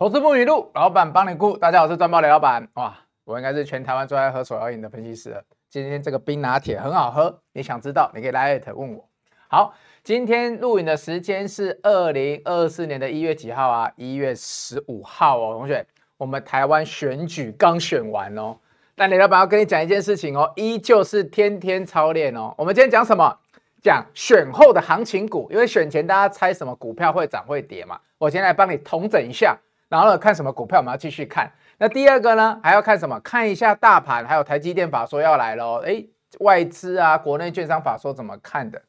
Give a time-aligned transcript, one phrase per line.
[0.00, 1.58] 投资不迷路，老板帮你顾。
[1.58, 2.66] 大家好，我是赚爆雷老板。
[2.76, 2.96] 哇，
[3.26, 5.42] 我应该是全台湾最爱喝手摇饮的分析师了。
[5.68, 9.06] 今天这个冰拿铁很好喝，你想知道，你可以来艾特问我。
[9.48, 13.92] 好，今天录影的时间是二零二四年的一月几号啊？
[13.96, 15.86] 一月十五号哦，同学，
[16.16, 18.56] 我们台湾选举刚选完哦。
[18.96, 22.54] 但雷老板要跟你讲一件事情哦，依旧是天天操练哦。
[22.56, 23.38] 我们今天讲什么？
[23.82, 28.00] 讲选后的行情股，因为选前大家猜什么股票会涨会跌嘛。
[28.16, 29.58] 我先来帮你统整一下。
[29.90, 31.52] 然后呢，看什么股票，我们要继续看。
[31.76, 33.18] 那第二个呢，还要看什么？
[33.20, 35.82] 看一下大盘，还有台积电法说要来喽。
[35.84, 36.02] 哎，
[36.38, 38.80] 外资啊，国内券商法说怎么看的？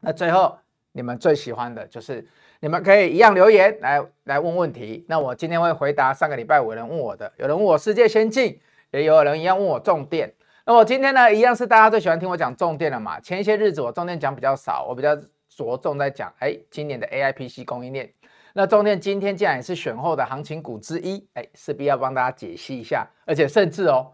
[0.00, 0.58] 那最后
[0.92, 2.26] 你们最喜欢的就是
[2.60, 5.04] 你们可以一样留言来来问问题。
[5.08, 8.60] 那我今天会回答上个礼拜有人问我的，有人问我世界先进，
[8.90, 10.32] 也有人一样问我重电。
[10.66, 13.20] 那我今天呢，一样是大家最喜欢听我讲重电的嘛。
[13.20, 15.14] 前一些日子我重电讲比较少，我比较
[15.48, 18.10] 着重在讲哎，今年的 AIPC 供应链。
[18.56, 24.12] 那重电今天既然也是选后的行情股之一，哎，势必要帮大家解析一下，而且甚至哦，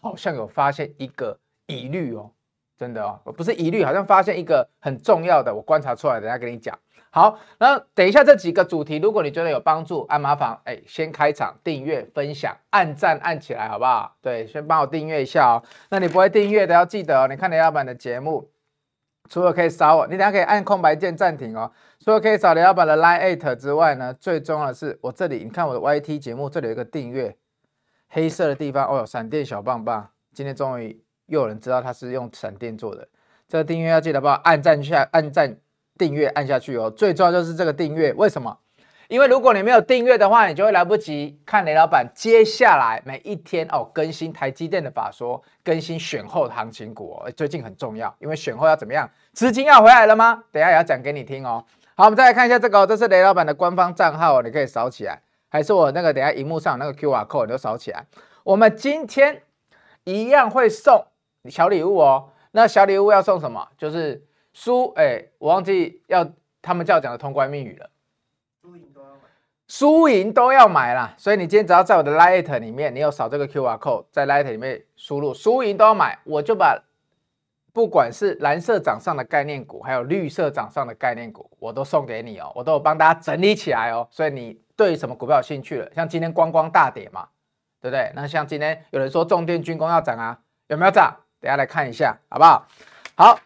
[0.00, 2.30] 好像有发现一个疑虑哦，
[2.78, 6.78] 真的哦，不是疑虑，好像发现一个很重要的，我观察出来，等下跟你讲。
[7.10, 14.16] 好，那等一下这几个主题，如果你觉得有帮助，按麻烦哎，先开场订阅、分享、按赞按起来，好不好？
[14.22, 15.62] 对，先帮我订阅一下哦。
[15.90, 18.51] 那你不会订阅的要记得哦，你看雷老板的节目。
[19.28, 21.70] 除了可以扫我，你等下可以按空白键暂停哦。
[22.00, 27.36] 除了可以扫雷老板的 Line@ Eight 之外呢，最重要的是我这里，你看我的 YT 节目这里有个订阅，
[28.08, 30.10] 黑色的地方哦，闪电小棒棒。
[30.34, 33.08] 今天终于又有人知道它是用闪电做的，
[33.48, 35.56] 这个订阅要记得帮我按赞下，按赞
[35.96, 36.90] 订阅按下去哦。
[36.90, 38.58] 最重要就是这个订阅，为什么？
[39.12, 47.30] 因为如果你没有订阅的话，你就会来不及看雷老板接下来每一天哦更新台积电的法说，更新选后行情股哦。
[47.32, 49.06] 最近很重要，因为选后要怎么样？
[49.34, 50.42] 资金要回来了吗？
[50.50, 51.62] 等下也要讲给你听哦。
[51.94, 58.06] 好，我们再来看一下这个、哦，这是雷老板的官方账号哦，你可以扫起来，还是我那个等下荧幕上那个 QR code 你都扫起来。
[58.44, 59.42] 我们今天
[60.04, 61.04] 一样会送
[61.50, 62.30] 小礼物哦。
[62.52, 63.68] 那小礼物要送什么？
[63.76, 64.24] 就是
[64.54, 66.26] 书哎，我忘记要
[66.62, 67.90] 他们叫讲的通关密语了。
[69.66, 76.80] 输赢都要买啦，所以你今天只要在我的 Light 里面，你有扫这个 QR code，在 Light 里面输入输赢都要买，我就把
[77.72, 84.06] 不管是蓝色涨上的概念股，还有绿色涨上的概念股，我都送给你哦，我都有帮大家整理起来哦。
[84.10, 85.90] 所以你对什么股票有兴趣了？
[85.94, 87.26] 像今天光光大跌嘛，
[87.80, 88.12] 对不对？
[88.14, 91.16] 那像今天有人说重电军工要涨啊，有没有涨？
[91.40, 92.68] 等下来看一下，好不好？
[93.16, 93.38] 好，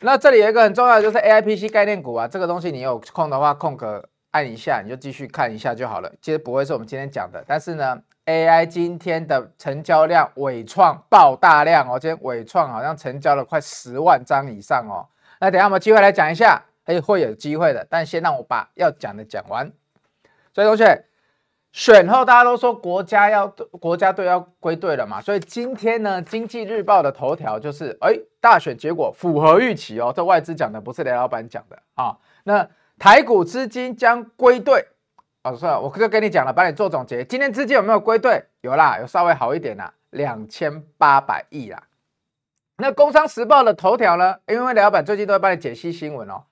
[0.00, 4.08] 那这里有一个很重要的就是 AIPC 概念股啊，这个东西你有空的话空格。
[4.32, 6.12] 按一下，你就继续看一下就好了。
[6.20, 15.06] 其实不会是我们今天讲的，但是呢，AI 今天的成交量尾创爆大量哦，今天尾创好像成交了快十万张以上哦。
[15.40, 17.86] 那等下我们机会来讲一下，哎，会有机会的。
[17.88, 19.70] 但先让我把要讲的讲完。
[20.54, 21.04] 所以同学，
[21.72, 30.12] 选后大家都说国家要国家队要归队了嘛，所以今天呢，经济日报的头条就是，哎，大选结果符合预期哦。
[30.14, 32.68] 这外资讲的不是雷老板讲的啊、那
[33.02, 34.86] 台股资金将归队，
[35.42, 37.24] 哦，算了，我就跟你讲了，帮你做总结。
[37.24, 38.40] 今天资金有没有归队？
[38.60, 41.82] 有啦，有稍微好一点啦，两千八百亿啦。
[42.76, 44.36] 那《工商时报》的头条呢？
[44.46, 46.44] 因为雷老板最近都会帮你解析新闻哦。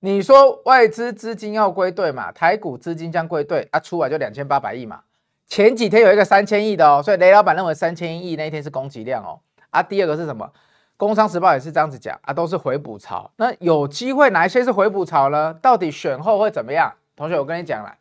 [0.00, 2.32] 你说外资资金要归队嘛？
[2.32, 5.02] 台股资金将归队啊，出来就两千八百亿嘛。
[5.46, 9.40] 前几天有一个三千亿的哦，所以雷老板认为三千亿那一天是供给量哦。
[9.68, 10.50] 啊，第二个是什么？
[10.96, 13.30] 工商时报也是这样子讲啊，都是回补潮。
[13.36, 15.52] 那有机会哪一些是回补潮呢？
[15.60, 16.92] 到底选后会怎么样？
[17.16, 17.96] 同学，我跟你讲了，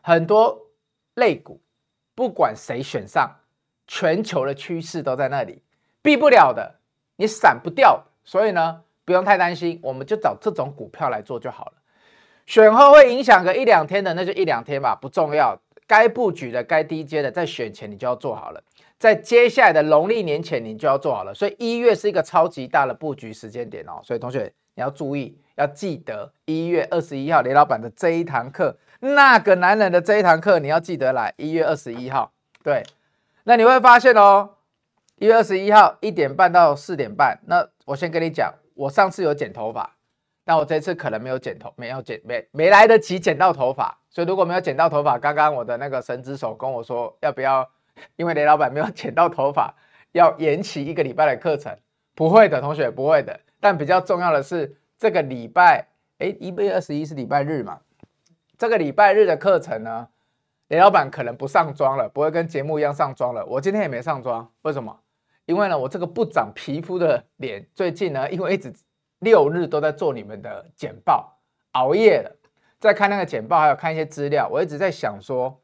[0.00, 0.66] 很多
[1.14, 1.60] 类股，
[2.14, 3.30] 不管谁选上，
[3.86, 5.62] 全球的趋势都在那里，
[6.02, 6.76] 避不了的，
[7.16, 8.04] 你闪不掉。
[8.24, 11.72] 所以呢，不用太担心，我们就找这种股票来做就好了。
[12.46, 15.58] 选后会影响个一两天的，那就一两天吧，不重要。
[15.86, 18.62] 该布局的、该低阶的，在选前你就要做好了。
[18.98, 21.32] 在接下来的农历年前，你就要做好了。
[21.32, 24.00] 所以一月是一个超级大的布局时间点哦。
[24.02, 31.32] 所以同学你要注意，要记得一月二十一号雷老板的这一堂课，那个男人的这一堂课你要记得来。
[31.36, 32.32] 一月二十一号，
[32.64, 32.82] 对，
[33.44, 34.50] 那你会发现哦，
[35.18, 37.38] 一月二十一号一点半到四点半。
[37.46, 39.94] 那我先跟你讲，我上次有剪头发，
[40.44, 43.96] 但我这次可能没有剪头，没有剪，没没来得及剪到头发。
[44.10, 47.70] 所以如果没有剪到头发，刚刚我的那个神之手跟我说要不要。
[48.16, 49.74] 因为雷老板没有剪到头发，
[50.12, 51.76] 要延期一个礼拜的课程，
[52.14, 53.38] 不会的，同学不会的。
[53.60, 55.86] 但比较重要的是，这个礼拜，
[56.18, 57.80] 哎，一月二十一是礼拜日嘛？
[58.56, 60.08] 这个礼拜日的课程呢，
[60.68, 63.44] 雷老板可能不上妆了，不会跟节目一样上妆了。
[63.46, 65.00] 我今天也没上妆，为什么？
[65.46, 68.72] 因为呢，我这个不长皮肤的脸，最近呢，因为一直
[69.20, 71.38] 六日都在做你们的简报，
[71.72, 72.36] 熬夜了，
[72.78, 75.60] 在看那个简报，还有看一些资料，我一直在想说。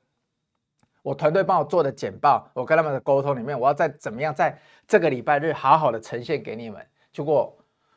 [1.04, 4.58] 我团队帮我做的简报，我跟他们的沟通里面，我要再怎么样在
[4.88, 6.84] 这个礼拜日好好的呈现给你们。
[7.12, 7.54] 结果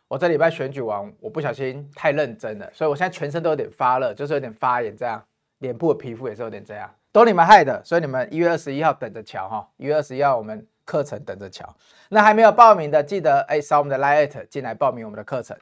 [0.09, 5.23] 我这礼拜选举完，我不小心太认真了，所以我现在全身都有点发热，就是有点发炎，这样
[5.59, 11.73] 脸部的皮肤也是有点这样，都你们害的，所以你们一月二十一号等着瞧哈，一月二十一号我们课程等着瞧。
[12.09, 15.57] 那还没有报名的，记得哎扫我们的 LINE@ 进来报名我们的课程。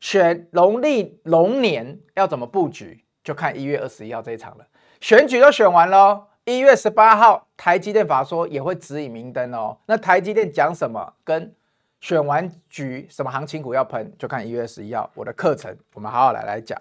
[0.00, 4.66] 选农历龙年要怎么布局，就看一月二十一号这一场了。
[5.00, 9.76] 选举都选完喽，一月十八号台积电法说也会指引明灯哦。
[9.86, 11.12] 那台积电讲什么？
[11.24, 11.52] 跟
[12.00, 16.80] 选完局什么行情股要喷，就看一月十一号我的课程，我们好好来来讲。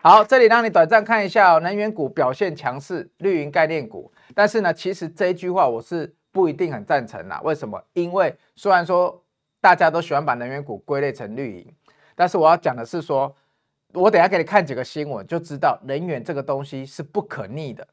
[0.00, 4.12] 好，这里让你短暂看一下哦，能源股表现强势，绿营概念股。
[4.32, 7.40] 但是呢，其实这一句话我是不一定很赞成啦。
[7.42, 7.82] 为什么？
[7.94, 9.20] 因为虽然说
[9.60, 11.74] 大家都喜欢把能源股归类成绿营。
[12.14, 13.34] 但是我要讲的是说，
[13.92, 17.84] 我等下给你看几个新闻，就知道能源这个东西是不可逆的。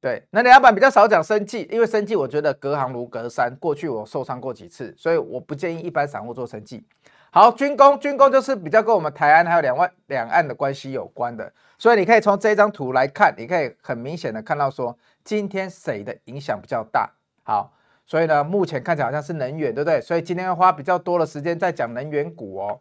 [0.00, 6.84] 对，那雷老板比较少讲生技，因为生技我觉得隔行如隔山，过去我受伤过几次，所以我不建议一般散户做生技。
[7.30, 17.10] 好，军工，军工就是比较跟我们台湾还有两岸两岸的关系有关的，所以你可以从这张图来看，你可以很明显的看到说，今天谁的影响比较大。
[17.42, 17.72] 好，
[18.06, 20.00] 所以呢，目前看起来好像是能源，对不对？
[20.00, 22.80] 所以今天要花比较多的时间在讲能源股哦。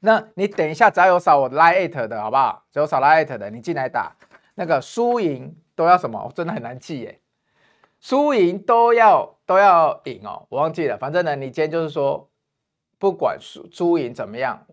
[0.00, 2.64] 那你等一下，只要有扫我 LINE@ 的好不好？
[2.72, 4.12] 只有扫 LINE@ 的，你进来打
[4.56, 6.20] 那个输赢都要什么？
[6.24, 7.20] 我真的很难记耶，
[8.00, 10.98] 输赢都要都要赢哦，我忘记了。
[10.98, 12.28] 反正呢，你今天就是说，
[12.98, 14.66] 不管输输赢怎么样，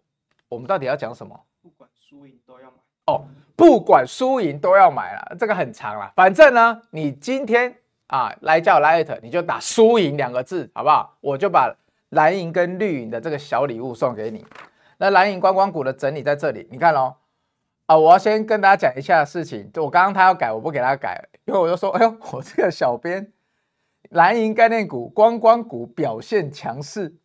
[0.49, 1.39] 我们到底要讲什么？
[1.61, 6.11] 不管输赢都要买哦，不管输赢都要买了，这个很长了。
[6.15, 7.75] 反正呢，你今天
[8.07, 11.17] 啊来叫 Light，你就打输赢两个字，好不好？
[11.19, 11.75] 我就把
[12.09, 14.45] 蓝银跟绿银的这个小礼物送给你。
[14.97, 17.15] 那蓝银观光股的整理在这里，你看喽，
[17.97, 19.69] 我要先跟大家讲一下事情。
[19.71, 23.31] 就我刚刚他要改，我不给他改，因为我就说，哎呦，我这个小编，
[24.09, 27.15] 蓝营概念股、观光股表现强势，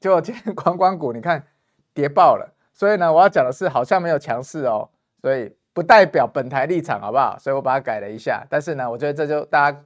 [0.00, 1.46] 结果今天观光股你看
[1.94, 2.54] 跌爆了。
[2.72, 4.88] 所以呢，我要讲的是好像没有强势哦，
[5.20, 7.38] 所以不代表本台立场，好不好？
[7.38, 8.44] 所以我把它改了一下。
[8.48, 9.84] 但是呢，我觉得这就大家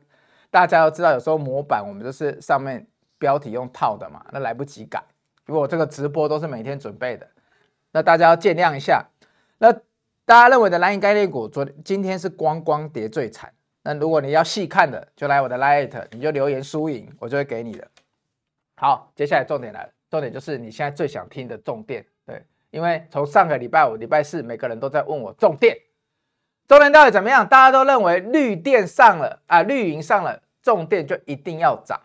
[0.50, 2.86] 大家都知道，有时候模板我们就是上面
[3.18, 5.02] 标题用套的嘛，那来不及改，
[5.48, 7.26] 因为我这个直播都是每天准备的。
[7.92, 9.04] 那大家要见谅一下。
[9.58, 9.74] 那
[10.26, 13.52] 大家认为的蓝营概念股，昨今天是光光跌最惨。
[13.84, 17.87] 那如果你要细看的，就来我的 LINE，你就留言输赢，我就会给你的。
[18.75, 22.05] 好，接下来重点来了，重点就是你现在最想听的重点。
[22.26, 25.78] 对，因为从上个礼拜五、礼拜四，每个人都在问我重电，
[26.67, 27.46] 重电到底怎么样？
[27.46, 32.00] 大家都认为绿电上了啊，绿营上了，重电就一定要涨。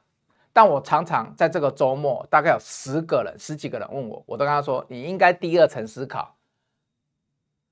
[0.53, 6.35] 但我常常在这个周末，大概有十个人、十几个人问我，我都跟他说：“你应该第二层思考，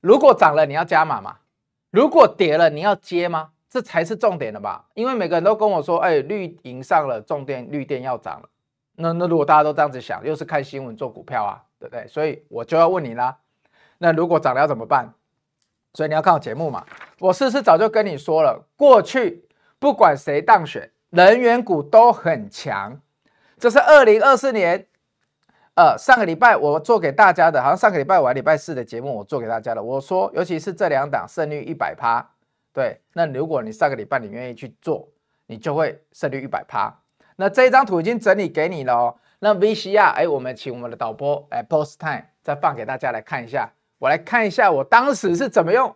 [0.01, 1.37] 如果涨了你要加码吗？
[1.91, 3.49] 如果跌了你要接吗？
[3.69, 4.85] 这才是重点的吧？
[4.93, 8.49] 因为每个人都跟我说：‘哎，绿营上了，重电绿电要涨了。’
[8.97, 12.07] 那那如果大家都这样子想，又是看新闻做股票啊，对不对？
[12.07, 13.37] 所以我就要问你啦，
[13.97, 15.13] 那如果涨了要怎么办？
[15.93, 16.85] 所以你要看我节目嘛。
[17.19, 19.45] 我是不是早就跟你说了，过去
[19.77, 23.01] 不管谁当选。”能源股都很强，
[23.57, 24.85] 这是二零二四年，
[25.79, 29.81] 呃，上个礼拜我做给大家的，好像上个礼拜我礼拜四的节目，我做给大家的。
[29.81, 32.21] 我说，尤其是这两档胜率一百趴，
[32.73, 35.07] 对，那如果你上个礼拜你愿意去做，
[35.45, 36.93] 你就会胜率一百趴。
[37.37, 39.15] 那这一张图已经整理给你了哦。
[39.39, 43.71] 那 VCR，哎，我们请我们的导播，哎，Post Time 再放给大家来看一下。
[43.99, 45.95] 我来看一下我当时是怎么用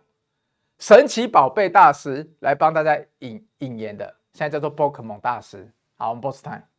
[0.78, 4.06] 神奇宝贝大师来帮大家引引言的。
[4.32, 5.70] 现在叫做宝可梦大师。
[5.98, 6.73] 好，我们 Boss Time。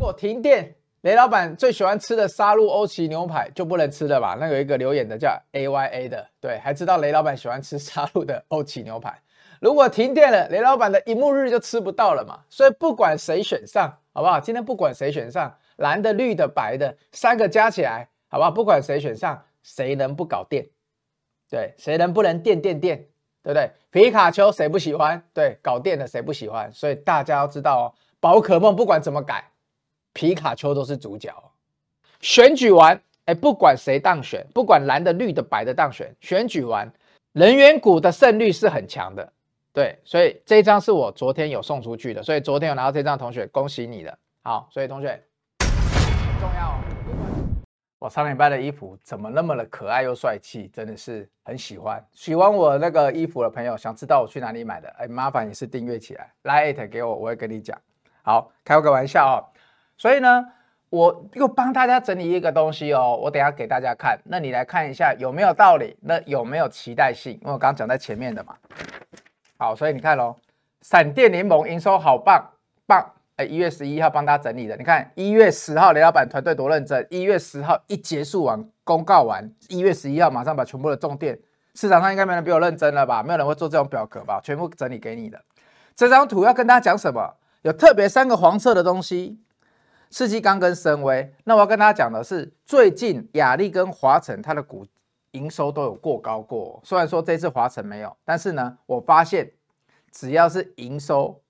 [0.00, 4.34] 如果停电，雷老板最喜欢吃的沙鹿欧奇牛排就不能吃了吧？
[4.40, 9.20] 那有一个留言的叫 AYA 的，对，还知道雷老板喜欢吃沙鹿的欧奇牛排。
[9.60, 12.40] 如果停电了，雷老板的一幕日就吃不到了嘛。
[12.48, 14.40] 所以不管谁选上，好不好？
[14.40, 18.50] 今天不管谁选上，蓝的、绿的、白的，三个加起来，好不好？
[18.50, 20.66] 不管谁选上，谁能不搞电？
[21.50, 22.96] 对，谁能不能电电电？
[23.42, 23.70] 对不对？
[23.90, 25.22] 皮卡丘谁不喜欢？
[25.34, 26.72] 对，搞电的谁不喜欢？
[26.72, 27.84] 所以大家要知道哦，
[28.18, 29.44] 宝可梦不管怎么改，
[30.12, 31.32] 皮卡丘都是主角。
[32.20, 36.90] 选举完，哎，不管谁当选，不管蓝的、绿的、白的当选，选举完，
[37.32, 39.32] 能源股的胜率是很强的。
[39.72, 44.18] 对，所以这一张是我昨天有送出去的，所以昨天有拿到这张同学，恭喜你了。
[44.42, 45.08] 好，所以同学
[45.60, 46.80] 很重要哦。
[48.00, 50.68] 我上礼拜的衣服怎么那么的可爱又帅气？
[50.72, 52.04] 真的是很喜欢。
[52.12, 54.88] 喜欢我那个衣服的朋友，想知道我去哪里买的？
[54.98, 57.78] 哎，麻烦你是订阅起来，LINE@ 给我，我会跟你讲。
[58.22, 59.36] 好，开个玩笑哦。
[60.00, 60.46] 所以呢，
[60.88, 64.18] 我又帮大家整理一个东西哦，我等下给大家看。
[64.24, 65.94] 那你来看一下有没有道理？
[66.00, 67.34] 那有没有期待性？
[67.34, 68.54] 因为我刚刚讲在前面的嘛。
[69.58, 70.34] 好，所以你看喽，
[70.80, 72.42] 闪电联盟营收好棒
[72.86, 73.12] 棒。
[73.36, 81.38] 哎，一月十一号帮大家整理的，你看一月十号雷老板团队多认真，一月十号一结束完公告完，一月十一号马上把全部的重点，
[81.74, 83.22] 市场上应该没人比我认真了吧？
[83.22, 84.40] 没有人会做这种表格吧？
[84.42, 85.38] 全部整理给你的。
[85.94, 87.34] 这张图要跟大家讲什么？
[87.60, 89.38] 有特别三个黄色的东西，
[90.10, 91.32] 世纪钢跟森崴。
[91.44, 94.86] 那我要跟大家讲的是，最近亚力跟华晨它的股
[95.32, 99.50] 营收都有过高过，虽然说这次华晨没有，但是呢，我发现
[100.10, 101.40] 只要是营收。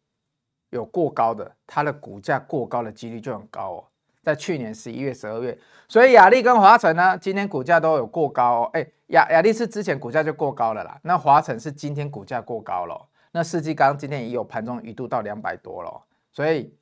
[0.73, 3.85] 有过高的，它的股价过高的几率就很高哦。
[4.23, 8.71] 在去年十一月、十二月，所以亚力跟华晨呢，今天股价都有过高哦。
[8.73, 13.05] 哎，亚亚力是之前股价就过高了啦，那华晨是今天股价过高了。
[13.33, 16.01] 那世纪钢今天也有盘中一度到两百多了，
[16.31, 16.73] 所以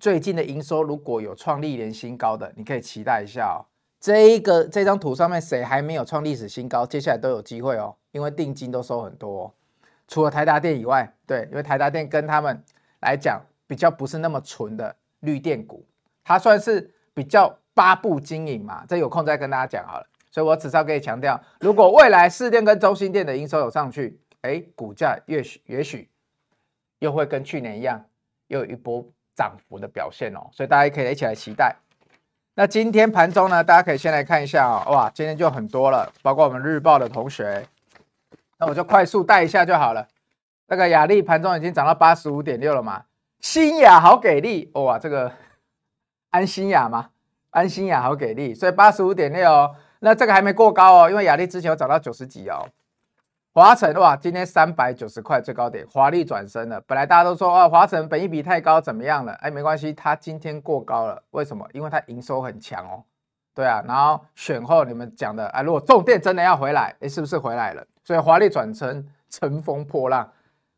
[0.00, 3.64] 最近的营收如果有创历年新高的，你可以期待一下哦。
[4.00, 9.54] 这一个这张图上面谁还没有创历史新高，接下来都有机会哦，因为定金都收很多，
[10.06, 12.62] 除了台达电以外，对，因为台达电跟他们。
[13.02, 15.86] 来讲比较不是那么纯的绿电股，
[16.24, 20.06] 它算是比较八部经营嘛，这有空再跟大家讲好了。
[20.32, 26.08] 所以我至少可以强调，如果未来市电跟中心电的营收有上去，哎，股价也许也许
[26.98, 28.02] 又会跟去年一样，
[28.48, 30.40] 又有一波涨幅的表现哦。
[30.50, 31.76] 所以大家可以一起来期待。
[32.54, 37.64] 那今天盘中呢，大家可以先来看一下哦，哇，今天就很多了，包括我们日报的同学，
[38.58, 40.08] 那我就快速带一下就好了。
[40.66, 43.04] 那个雅丽盘中已经涨到八十五点六了嘛？
[43.40, 44.98] 新雅好给力哇！
[44.98, 45.30] 这个
[46.30, 47.10] 安心雅嘛，
[47.50, 52.66] 安心雅好给力，所以八十五点六哦，那这个还没过高哦，因为雅丽之前有涨到九十几哦。
[53.56, 56.78] 华城哇，今天三百九十块最高点，华丽转身了。
[56.82, 59.32] 本来大家都说啊，华晨本益比太高，怎么样了？
[59.36, 61.66] 哎，没关系，它今天过高了，为什么？
[61.72, 63.02] 因为它营收很强哦。
[63.54, 67.82] 对啊，然后选后你们讲的啊，如果重电真的要回来，哎，是不是回来了？
[68.04, 70.30] 所以华丽转身，乘风破浪。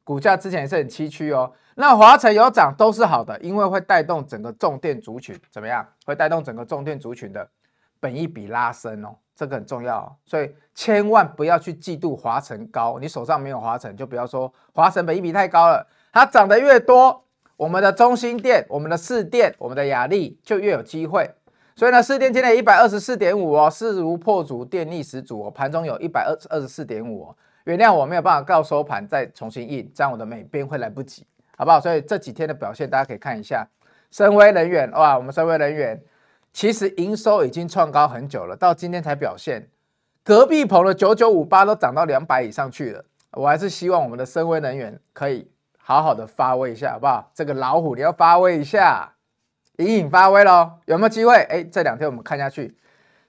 [0.05, 5.85] 股价之前也是很崎岖哦，那华城有涨都是好的，因为会带动整个重电族群怎么样？
[6.07, 7.51] 会带动整个重电族群的
[8.01, 17.25] 本益比拉升哦，这个很重要哦，所以千万不要去嫉妒华城高，你手上没有华城就不要说华城本益比太高了，它涨得越多，
[17.57, 21.31] 我们的中心店、我们的士电、我们的雅力就越有机会。
[21.75, 27.37] 所以呢，士电今天一百二十四点五哦，势如破竹，电力十足哦，盘中有一百二二十四点五哦。
[27.65, 31.25] 原谅我没有办法告收盘再重新印，这样我的美编会来不及，
[31.57, 31.79] 好不好？
[31.79, 33.65] 所以这几天的表现大家可以看一下。
[34.11, 36.03] 森崴能源哇，我们森崴能源
[36.53, 39.69] 其实营收已经创高很久了，到今天才表现。
[40.25, 47.31] 隔壁棚的九九五八都涨到两百以上去了，我还是希望我们的森崴能源可以好好的发威一下，好不好？
[47.33, 49.15] 这个老虎你要发威一下，
[49.77, 51.35] 隐隐发威喽，有没有机会？
[51.45, 52.77] 哎，这两天我们看下去。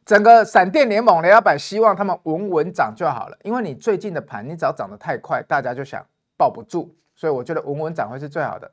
[0.06, 6.04] 整个闪电联盟雷老板希望他们稳稳涨就好了，因为你最近的盘，你只要涨得太快，大家就想
[6.36, 8.72] 抱不住，所以我觉得稳稳涨会是最好的。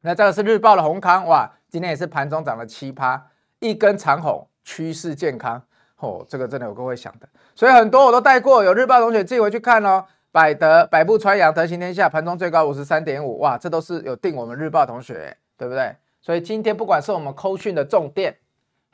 [0.00, 3.26] 那这个是日报的宏康，哇，今天也是盘中涨了七趴，
[3.62, 5.62] 一根长红，趋势健康，
[5.96, 10.04] 哦，这个真的有各位想的，所以很多我都带过，有日报同学自己回去看哦。
[10.30, 15.96] 百德、百步穿杨、德行天下，盘中最高五十三点五，哇，这都是有定我们日报同学，对不对？
[16.20, 18.36] 所以今天不管是我们扣讯的重点。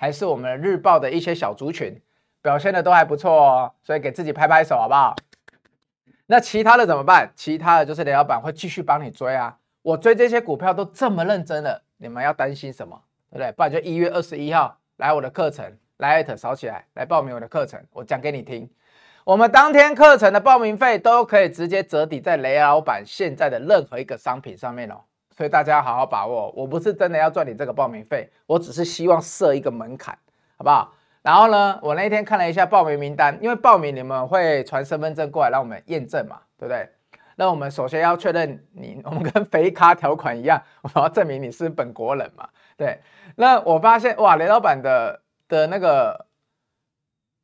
[0.01, 2.01] 还是我们日报的一些小族群
[2.41, 5.17] 表现的都还不错哦，所以给自己拍拍手好不好？
[6.27, 7.33] 那其他的怎么办？
[7.35, 9.59] 其他的就是雷老板会继续帮你追啊！
[9.83, 13.01] 我追这些股票都这么认真了，你们要担心什么？
[13.31, 13.53] 对不对？
[13.53, 18.69] 不然就一月二十一号来我的课程，来艾特扫起来，来报名我的课程，我讲给你听。
[19.25, 25.01] 我们当天课程的报名费都可以直接折抵在雷老板现在的任何一个商品上面哦。
[25.37, 30.17] 所以大家好好把握，我不是真的要赚你这个报名费，我只是希望设一个门槛，
[30.57, 30.93] 好不好？
[31.21, 36.89] 然后呢，我那一天看了一下报名名单，因为报名你们会传身份证过来让我们验证嘛，对不对？
[37.37, 42.99] 那我们首先要确认你，我们跟肥咖条款一样，我们要证明你是本国人嘛，对。
[43.37, 46.25] 那我发现哇，雷老板的的那个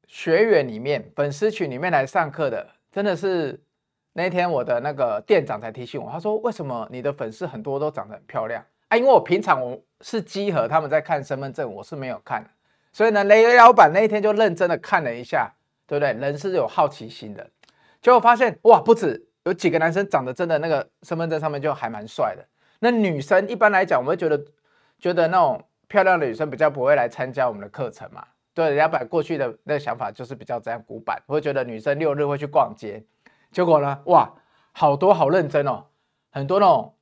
[0.06, 3.60] 学员里面，粉丝群里面来上课的，真的是。
[4.16, 12.48] 那天我的那个店长才提醒我，他说：“为什么你的粉丝很多都长得很漂亮？”啊，因为我平常我是集合他们在看身份证，我是没有看，
[12.92, 15.52] 所以呢，雷老板那一天就认真的看了一下，
[15.84, 16.12] 对不对？
[16.12, 17.50] 人是有好奇心的，
[18.00, 22.44] 结果发现哇，不止有几个男生长得真的那个身份证上面就还蛮帅的。
[22.78, 24.40] 那女生一般来讲，我会觉得
[25.04, 28.26] 觉得那种漂亮的女生比较不会来参加我们的课程嘛？
[28.54, 33.04] 对，雷老板过去的那个想法就是比较这样古板，会觉得女生六日会去逛街。
[33.52, 34.00] 结果呢？
[34.06, 34.32] 哇，
[34.72, 35.84] 好多好认真哦，
[36.30, 36.94] 很多那种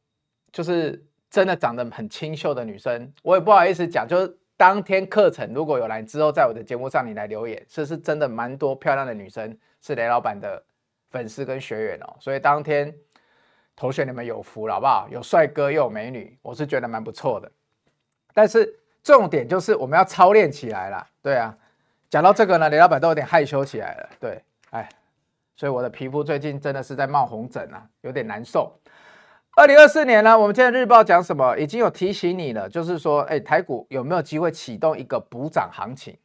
[0.51, 10.61] 就是真的长得很清秀的女生，我也不好意思讲，就是当天课程如果有来之后，在我的节目上你来留言，这是真的蛮多漂亮的女生是雷老板的
[11.09, 12.93] 粉丝跟学员哦，所以当天
[13.77, 15.09] 同学你们有福了，好不好？
[15.09, 17.49] 有帅哥又有美女，我是觉得蛮不错的。
[18.35, 21.57] 但是重点就是我们要操练起来了，对啊。
[22.11, 24.87] 讲到这个呢，雷老板都有点害羞起来了，对，哎，
[25.57, 28.79] 所以我的皮肤最近真的是在冒红疹啊，有点难受。
[29.57, 31.57] 二零二四年呢，我们今天日报讲什么？
[31.59, 36.17] 已经有提醒你了，就是说，哎，台股有没有机会启动一个补涨行情？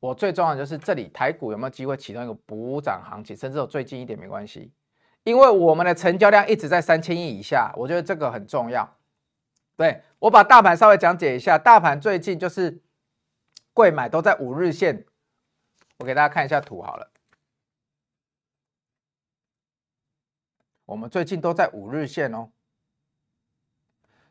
[0.00, 4.72] 我最重要的就是这里台股有没有机会启动一个补涨行情，甚至有最近一点没关系，
[5.24, 8.88] 因为我们的成交量一直在三千亿以下，我觉得这个很重要。
[9.76, 12.80] 对，我把大盘稍微讲解一下，大盘最近就是
[13.72, 15.04] 贵买都在五日线，
[15.98, 17.10] 我给大家看一下图好了。
[20.84, 22.50] 我们最近都在五日线哦，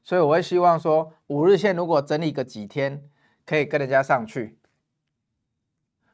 [0.04, 3.10] 所以我会希望说，五日线如果整理个几天，
[3.46, 4.58] 可以跟人家上去。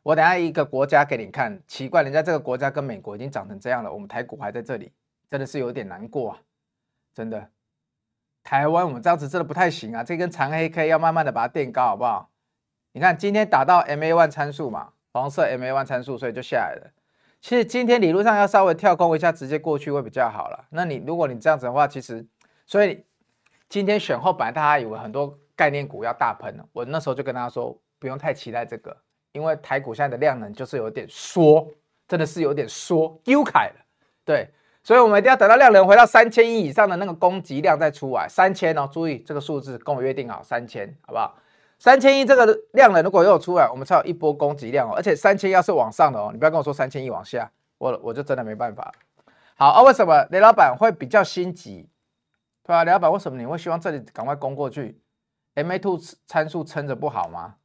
[0.04, 4.94] 我等下一个国家给你看，奇怪，人家这个国家跟美国已经涨成这样了，我们台股还在这里，
[5.30, 6.42] 真的是有点难过啊！
[7.14, 7.52] 真的，
[8.48, 12.30] 台湾我们这样子真的不太行啊，这根长黑 K 要慢慢的把它垫高，好不好？
[12.94, 16.94] 你看今天打到 MA1 参数嘛，黄色 MA1 参数，所以就下来了。
[17.42, 20.66] 其实今天理论上要稍微跳空一下，直接过去会比较好了。
[20.70, 22.26] 那你如果你这样子的话，其实
[22.66, 23.04] 所以
[23.68, 28.96] 今天选后本来大家以为很多概念股要大喷了，我那时候就跟大家说不用太期待这个，
[29.34, 31.68] 因为台股现在的量能就是有点缩，
[32.08, 33.86] 真的是有点缩，丢开了。
[34.24, 34.50] 对，
[34.88, 41.36] 所以我们一定要等到量能回到三千亿以上的那个攻击量再出来，三千哦，注意这个数字跟我约定好三千，好不好？
[41.78, 44.94] 三千亿这个量能如果又出来，我们才有一波攻击量哦。
[44.96, 48.90] 而且三千要是往上的哦，你不要跟我说三千亿往下，我我就真的没办法。
[49.56, 51.90] 好啊，为什么雷老板会比较心急？
[52.64, 52.86] 对吧？
[52.86, 54.98] 雷老板为什么你会希望这里赶快攻过去
[55.56, 57.56] ？MA two 参数撑着不好吗？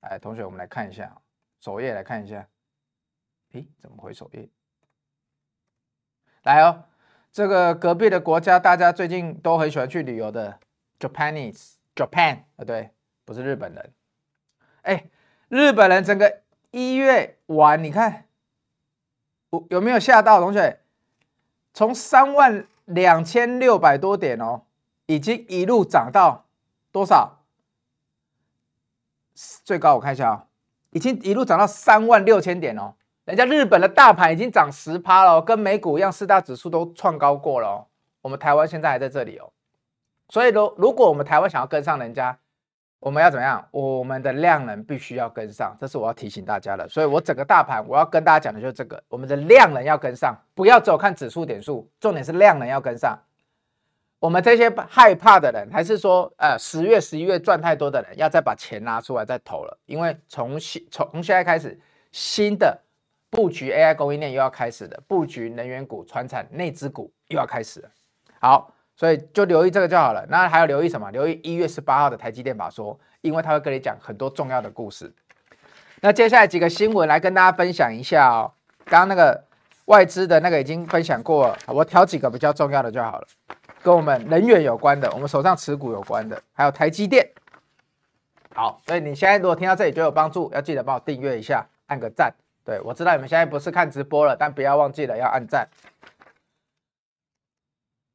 [0.00, 1.16] 哎，同学，我们来看一下
[1.60, 2.46] 首页来看一下。
[3.54, 4.46] 诶，怎么回首页？
[6.48, 6.84] 来哦，
[7.30, 10.58] 这个隔壁的国家，大家最近都很喜欢去旅游的
[10.98, 12.90] Japanese Japan 啊，对。
[13.26, 13.92] 不是日本人，
[14.80, 15.04] 哎，
[15.50, 18.24] 日本人整个一月完，你看，
[19.50, 20.80] 有有没有吓到同学？
[21.74, 24.62] 从三万两千六百多点哦，
[25.04, 26.46] 已经一路涨到
[26.90, 27.42] 多少？
[29.34, 30.46] 最高我看一下哦，
[30.92, 32.94] 已经一路涨到三万六千点哦。
[33.28, 37.86] 人家日本的大盘已经涨十趴了，跟美股一样，四大指数都创高过了哦。
[38.22, 39.52] 我们台湾现在还在这里哦，
[40.30, 42.38] 所以如如果我们台湾想要跟上人家。
[43.00, 43.64] 我们要怎么样？
[43.70, 46.88] 我们的量能必须要跟上，这是我要提醒大家的。
[46.88, 53.16] 所以我整个大盘我要跟大家讲的就是这个：我们的量能要跟上，不要只有看指数点数，重点是量能要跟上。
[54.18, 61.78] 我们这些害怕的人，还是说，呃，十月、十一月赚太多的人，要再把钱拿出来再投了，因为从新从现在开始，
[62.10, 62.76] 新的
[63.30, 67.90] 布局 AI 供应链又要开始了，布局能源股、传产、内资股又要开始了。
[68.40, 68.74] 好。
[68.98, 70.26] 所以就留意这个就好了。
[70.28, 71.08] 那还要留意什么？
[71.12, 75.14] 留意一月十八号的台积电法说，因为他会跟你讲很多重要的故事。
[76.00, 78.52] 那接下来几个新闻来跟大家分享一下哦。
[78.86, 79.40] 刚刚那个
[79.84, 83.26] 外资的那个已经分享过了，我挑几个比较重要的就好了，
[83.84, 87.24] 跟我们能源有关的，我们手上持股有关的，还有台积电。
[88.56, 92.34] 好，所以你现在如果听到这里就有帮助，要记得帮我订阅一下，按个赞。
[92.68, 95.66] 对，我知道你们现在不是看直播了，但不要忘记了要按赞。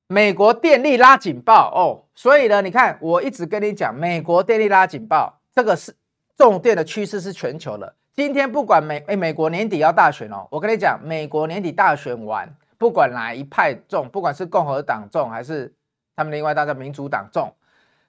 [0.06, 5.96] 美国电力拉警报哦，所以呢，你看我一直跟你讲，美国电力拉警报，这个是
[6.38, 7.96] 重电的趋势是全球的。
[8.14, 15.74] 今天不管美诶，美国年底要大选哦，我跟你讲，美国年底大选完，不管哪一派中，不管是共和党中还是
[16.16, 17.52] 他们另外大家民主党中，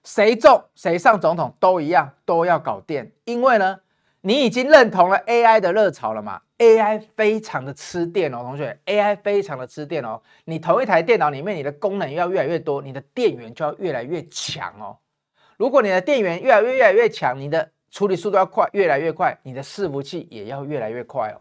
[0.03, 3.79] 谁中谁上总统都一样，都要搞电，因为呢，
[4.27, 6.41] 你已经认同了 AI 的热潮了嘛。
[6.57, 10.19] AI 非常的吃电哦，同学，AI 非常的吃电哦。
[10.45, 14.97] 你同一台电脑里面，你的功能要越来越多，你的电源就要越来越强哦。
[15.57, 21.39] 如果你的电源越来越越来越强，你的处理速度要快，越来越快，你的伺服器也要越来越快哦。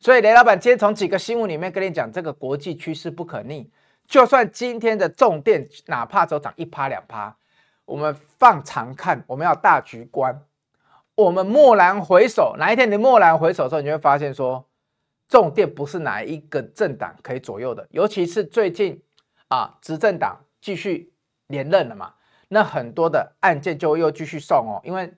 [0.00, 3.70] 所以雷老板今天从几个新闻里面跟你讲，这个国际趋势不可逆。
[4.08, 7.36] 就算今天的重电哪怕只涨一趴两趴，
[7.84, 10.40] 我们放长看，我们要大局观。
[11.16, 14.66] 我们蓦然回首，哪一天你蓦然回首的时候，你就会发现说，
[15.28, 17.86] 重电不是哪一个政党可以左右的。
[17.90, 19.00] 尤其是最近
[19.48, 21.12] 啊，执政党继续
[21.46, 22.14] 连任了嘛，
[22.48, 24.80] 那很多的案件就又继续送哦。
[24.82, 25.14] 因为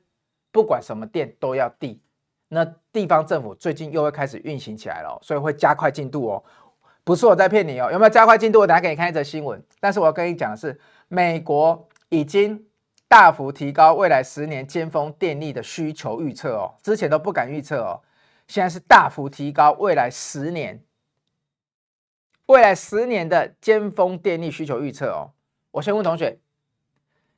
[0.53, 2.03] 不管什么电都要递，
[2.49, 6.45] 那地方政府最近又会开始运行起来了，所以会加快进度哦。
[7.05, 8.61] 不是我在骗你哦，有没有加快进度？
[8.61, 9.65] 我等下给你看一则新闻。
[9.81, 10.79] 但是我要跟你讲的是，
[11.09, 12.67] 美国已经。
[13.09, 18.03] 大幅提高未来十年尖峰电力的需求预测哦，之前都不敢预测哦，
[18.49, 20.83] 现在是大幅提高未来十年
[22.47, 25.33] 未来十年的尖峰电力需求预测哦。
[25.71, 26.39] 我先问同学，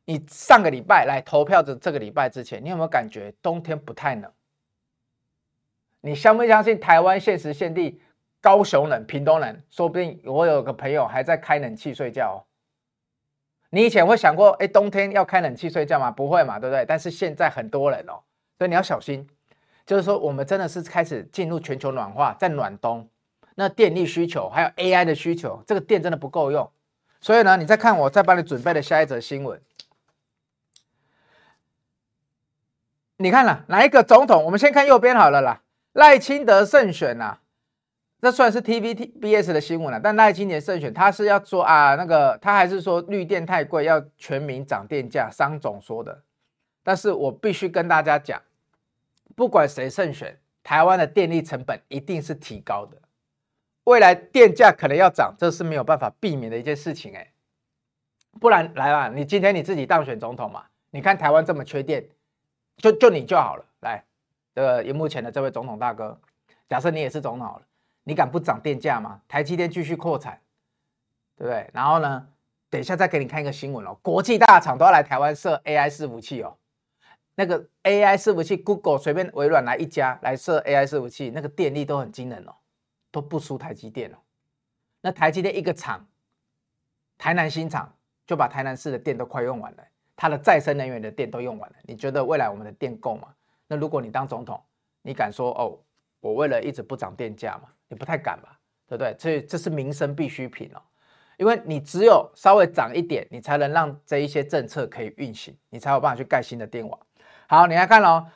[0.05, 4.33] 你上个礼拜来投票的这个礼拜之前，你有没有感觉冬天不太冷？
[6.01, 8.01] 你相不相信台湾现时现地
[8.41, 9.63] 高雄冷、屏东冷？
[9.69, 12.39] 说不定我有个朋友还在开冷气睡觉哦。
[13.71, 16.11] 你以前会想过，哎，冬天要开冷气睡觉吗？
[16.11, 16.85] 不会嘛，对不对？
[16.87, 18.21] 但是现在很多人哦，
[18.57, 19.29] 所以你要小心。
[19.85, 23.09] 就是说，我们真的是开始进入全球暖化，在暖冬，
[23.55, 26.71] 那电力需求还有 AI 的需求，这个电真的不够用。
[27.21, 29.61] 所以呢，你再看我再帮你准备的下一则新闻。
[33.17, 34.45] 你看了哪一个总统？
[34.45, 35.63] 我们先看右边好了啦。
[35.93, 37.41] 赖清德胜选呐、啊，
[38.21, 40.01] 这算是 T V T B S 的新闻了。
[40.01, 46.23] 但赖清德胜选，他是要说啊，那个他还是说绿电太贵，要全民涨电价，商总说的。
[46.83, 48.41] 但是我必须跟大家讲。
[49.37, 52.99] 不管谁胜选，台湾的电力成本一定是提高的，
[53.85, 57.31] 未来电价可能要涨，这是没有办法避免的一件事情哎。
[58.41, 60.65] 不然来吧，你今天你自己当选总统嘛？
[60.91, 62.05] 你看台湾这么缺电，
[62.79, 63.65] 就就你就好了。
[63.81, 64.03] 来，
[64.55, 66.19] 这个荧幕前的这位总统大哥，
[66.69, 67.63] 假设你也是总统好了，
[68.09, 69.21] 你敢不涨电价吗？
[69.29, 70.41] 台积电继续扩产，
[71.37, 71.69] 对不对？
[71.75, 72.27] 然后呢，
[72.71, 76.57] 等一下再给你看一个新闻哦，国际大厂都要来台湾设 AI 伺服器哦。
[77.35, 82.55] 那个 AI 伺服器，Google 随便微软来一家来设 AI 伺服器，那个电力都很惊人哦，
[83.11, 84.17] 都不输台积电哦。
[85.03, 86.07] 那台积电一个厂，
[87.19, 87.95] 台南新厂
[88.27, 89.85] 就把台南市的电都快用完了，
[90.17, 91.77] 它的再生能源的电都用完了。
[91.83, 93.29] 你觉得未来我们的电够吗？
[93.67, 94.59] 那如果你当总统，
[95.03, 95.79] 你敢说哦，
[96.21, 97.69] 我为了一直不涨电价吗？
[97.89, 99.17] 你不太敢吧，对不对？
[99.19, 100.81] 所以这是民生必需品哦，
[101.37, 106.99] 因为你只有稍微涨一点，你才能让这一些政策可以运行，你才有办法去盖新的电网。
[107.47, 108.27] 好，你来看喽。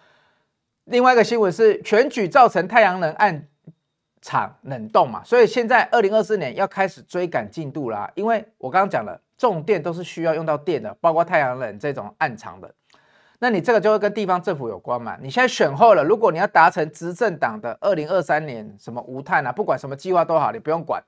[0.84, 3.46] 另外一个新闻是全举造成太阳能暗
[4.20, 8.10] 场冷冻嘛，所以现在二零二四年要开始追赶进度啦。
[8.14, 12.74] 因为我刚刚讲了，重电都是需要用到电的，包括太阳能这种暗场的。
[13.42, 15.18] 那你这个就会跟地方政府有关嘛。
[15.20, 21.02] 你现在选后了，如果你要达成执政党的二零二三年什么无碳啊，不管什么计划都好，你不用管，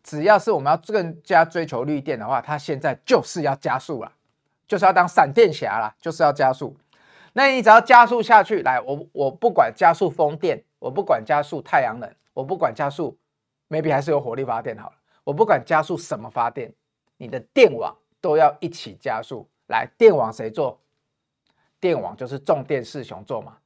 [0.00, 4.12] 只要是我们要更加追求绿电的话，它现在就是要加速了，
[4.68, 6.76] 就是要当闪电侠了，就是要加速。
[7.32, 13.18] 那你只要加速下去，来，我我不管加速风电，我不管加速太阳能，我不管加速
[13.68, 16.72] ，maybe 还是有火力发电好了，我不管加速什么发电，
[17.16, 19.48] 你的电网都要一起加速。
[19.66, 20.78] 来，电网谁做？
[21.80, 23.56] 电网就是重电四雄做嘛，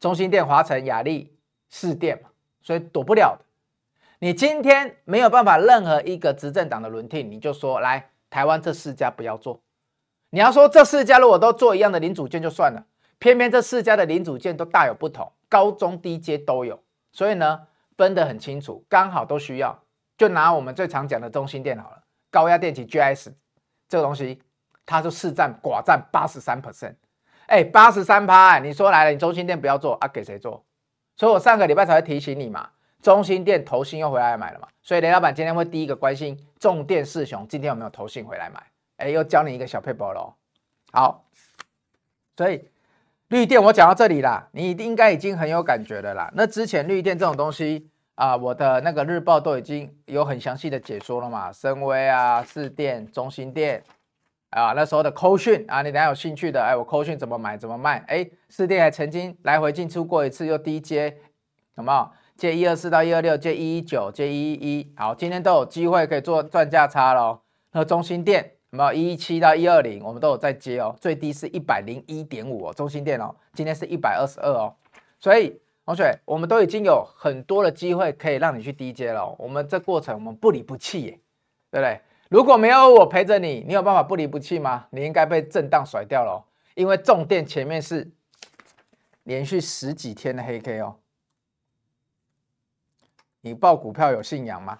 [0.00, 1.34] 中心电、华城、亚力、
[1.68, 2.28] 士电嘛，
[2.62, 3.44] 所以躲不了的。
[4.18, 9.62] 你今天没有办法，任何一个执政党的轮替，你就说来台湾这四家不要做。
[10.30, 12.84] 你要说这四家如果都做一样的零组件就算了。
[13.18, 19.78] 偏偏这四家的零组件都大有不同，高中低阶都有，所以呢分得很清楚，刚好都需要。
[20.16, 23.32] 就拿我们最常讲的中心电好了，高压电器 GS
[23.88, 24.42] 这个东西，
[24.86, 26.94] 它就市占寡占八十三 percent，
[27.50, 30.64] 哎，八十三趴，你说来了，你中心店不要做啊，给谁做？
[31.16, 32.68] 所以我上个礼拜才会提醒你嘛，
[33.02, 38.62] 中心店投信又回来买了嘛，所以雷老板今天会第一个关心重电四雄今天有没有投信回来买？
[38.98, 40.34] 哎，又教你一个小撇步喽。
[40.92, 41.24] 好，
[42.36, 42.68] 所以。
[43.28, 46.28] 绿电我讲到这里啦，你应该已经很有感觉了啦。
[46.34, 51.52] 那之前绿电这种东西啊，我的那个日报都已经有很详细的解说了嘛。
[51.52, 53.80] 深威啊、四电、中心电
[54.50, 58.04] 啊，那时候的扣讯啊，你等下有兴趣的，哎，我扣讯怎么买怎么卖？
[58.06, 61.16] 哎，四店还曾经来回进出过一次，又低接，
[61.76, 62.10] 有没有？
[62.36, 67.40] 接一二四到一二六，接一一九，接一一一，好，今天都有机会可以做赚价差喽。
[67.72, 68.52] 那中心店。
[68.72, 74.72] 有没有一一七到一二零，我们都有在接哦，最低是一百零一点五哦，中心店哦，今天是一百二十二哦，
[75.18, 81.10] 所以同学，我们都已经有很多的机会可以让你去低接了，我们这过程我们不离不弃耶，
[81.68, 82.00] 对不对？
[82.30, 84.86] 如果没有我陪着你，你有办法不离不弃吗？
[84.90, 88.08] 你应该被震荡甩掉了，因为重电前面是
[89.24, 90.96] 连续十几天的黑 K 哦，
[93.40, 94.78] 你抱股票有信仰吗？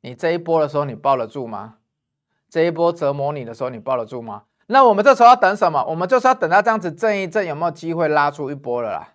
[0.00, 1.78] 你这一波的时候你抱得住吗？
[2.48, 4.44] 这一波折磨你的时候，你抱得住吗？
[4.66, 5.84] 那我们这时候要等什么？
[5.86, 9.14] 我们就是要等它这样子震一震，有没有机会拉出一波了啦？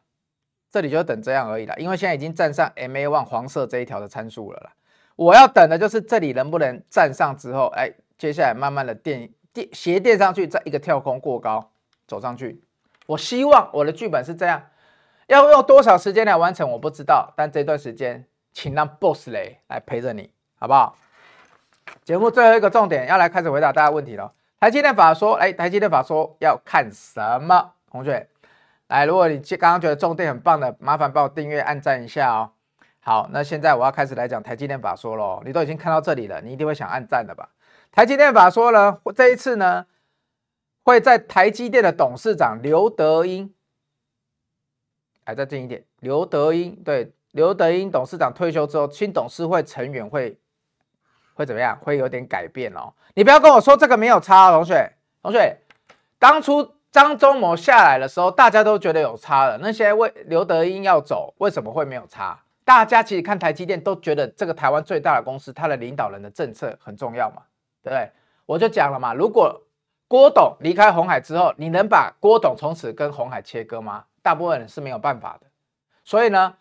[0.69, 4.73] 这里就等这样而已啦，因为现在已经站上 MA1 黄色这一条的参数了啦。
[5.17, 11.71] 我要等的就是这里能不能站上之后，哎，接下来慢慢的垫垫斜垫上去，再一个跳空过高
[12.07, 12.63] 走上去。
[13.07, 14.61] 我希望我的剧本是这样，
[15.25, 20.95] 要用多少时间来完成我不知道，但这段时间请让 Boss 雷来陪着你，好不好？
[22.03, 24.31] 节目最后一个重点，要来开始回答大家问题了。
[24.59, 27.73] 台积电法说，哎，台积电法说要看什么？
[27.89, 28.29] 同学，
[28.87, 32.51] 来，如果你刚刚觉得重点很棒的，麻烦帮我订阅、按赞一下哦。
[33.07, 35.41] 好，那现在我要开始来讲台积电法说喽。
[35.45, 37.47] 你都已经看到这里了，你一定会想按赞的吧？
[37.89, 39.85] 台积电法说呢，这一次呢，
[40.83, 43.53] 会在台积电的董事长刘德英，
[45.23, 50.37] 哎再近一点，刘德英对，刘德英董事长退休之后，新董事会成员会
[51.33, 51.79] 会怎么样？
[51.81, 52.91] 会有点改变哦。
[53.13, 54.91] 你不要跟我说这个没有差哦，同学，
[55.21, 55.57] 同学，
[56.19, 56.73] 当初。
[56.89, 59.59] 张忠谋下来的时候，大家都觉得有差了。
[59.59, 62.39] 那些为刘德英要走，为什么会没有差？
[62.67, 67.41] 大家其实看台积电都觉得这个台湾最大的公司，它的领导人的政策很重要嘛，
[67.81, 68.11] 对不对？
[68.45, 69.63] 我就讲了嘛，如果
[70.05, 74.03] 郭董离开红海之后，你能把郭董从此跟红海切割吗？
[74.21, 75.47] 大部分人是没有办法的。
[76.03, 76.57] 所以呢，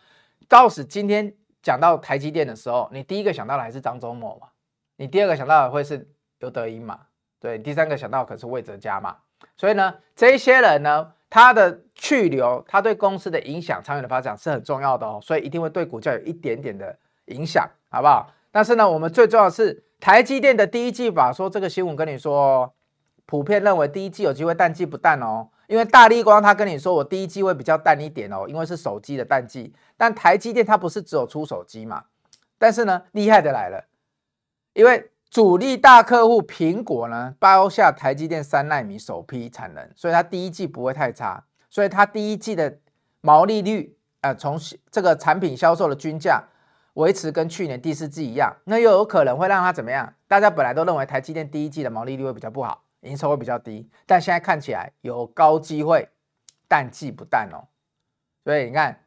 [0.47, 4.47] 到时今天讲到台积电的时候，你第一个想到的还是张忠谋嘛，
[4.95, 7.01] 你第二个想到的会是刘德音嘛，
[7.41, 9.17] 对，第三个想到可是魏哲家嘛。
[9.57, 18.33] 所以呢，这些人呢，它的去留，它对公司的影响、长远的发展是很重要的哦，所以一定会对股价有一点点的影响，好不好？
[18.51, 22.73] 但是呢，我们最重要的是台积电的第一季法说这个新闻跟你说，
[23.27, 32.05] 普遍认为第一季有机会淡季不淡哦，因为大立光他跟你说我第一季会比较淡一点哦，因为是手机的淡季，但台积电它不是只有出手机嘛，
[32.57, 33.85] 但是呢，厉害的来了，
[34.73, 35.11] 因为。
[35.37, 42.79] 主力大客户苹果呢，包下台积电三纳米首批产能，所以它第一季不会太差，所以它第一季的
[43.21, 44.59] 毛利率，呃，从
[44.91, 46.43] 这个产品销售的均价
[46.95, 50.11] 维持跟去年第四季一样，那又有可能会让它怎么样？
[50.27, 56.09] 大家本来都认为台积电第一季的毛利率会比较不好，营收会比较低，但现在看起来有高机会
[56.67, 57.69] 淡季不淡哦。
[58.43, 59.05] 所以你看，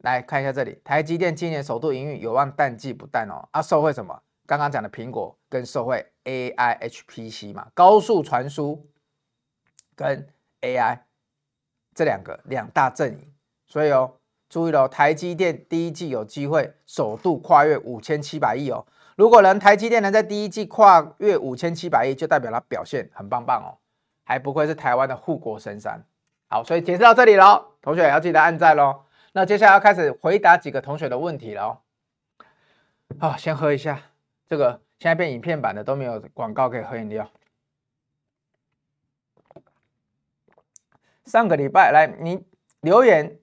[0.00, 3.48] 来看一下这里，台积电今年首度营运有望淡季不淡哦。
[3.52, 4.20] 啊，受惠什么？
[4.46, 8.88] 刚刚讲的苹果跟社会 AI HPC 嘛，高速传输
[9.94, 10.26] 跟
[10.62, 11.00] AI
[11.94, 13.32] 这两个两大阵营，
[13.66, 14.14] 所以哦，
[14.48, 18.86] 注意了，台积电第一季有机会首度跨越五千七百亿哦。
[19.16, 23.76] 如果能台积电能在第一季跨越五千七百亿，就代表它表现很棒棒哦，
[24.24, 26.02] 还不愧是台湾的护国神山。
[26.48, 29.02] 好，所以解释到这里喽，同学也要记得按赞喽。
[29.32, 31.78] 那接下来要开始回答几个同学的问题喽。
[33.18, 34.00] 好，先喝一下。
[34.48, 37.28] 这个现在变影片版的都没有广告可以喝饮料。
[41.24, 42.44] 上个礼拜来，你
[42.82, 43.38] 留言